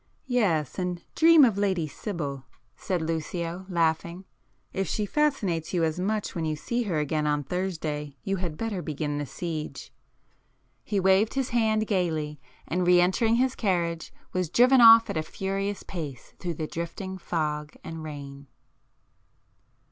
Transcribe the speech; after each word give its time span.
"Yes—and 0.25 1.03
dream 1.13 1.45
of 1.45 1.59
Lady 1.59 1.87
Sibyl!" 1.87 2.43
said 2.75 3.03
Lucio 3.03 3.67
laughing—"If 3.69 4.87
she 4.87 5.05
fascinates 5.05 5.75
you 5.75 5.83
as 5.83 5.99
much 5.99 6.33
when 6.33 6.43
you 6.43 6.55
see 6.55 6.81
her 6.81 6.97
again 6.97 7.27
on 7.27 7.43
Thursday 7.43 8.17
you 8.23 8.37
had 8.37 8.57
better 8.57 8.81
begin 8.81 9.19
the 9.19 9.27
siege!" 9.27 9.93
He 10.83 10.99
waved 10.99 11.35
his 11.35 11.49
hand 11.49 11.85
gaily, 11.85 12.41
and 12.67 12.87
re 12.87 12.99
entering 12.99 13.35
his 13.35 13.53
carriage, 13.53 14.11
was 14.33 14.49
driven 14.49 14.81
off 14.81 15.07
at 15.11 15.17
a 15.17 15.21
furious 15.21 15.83
pace 15.83 16.33
through 16.39 16.55
the 16.55 16.65
drifting 16.65 17.19
fog 17.19 17.75
and 17.83 18.01
rain. 18.03 18.47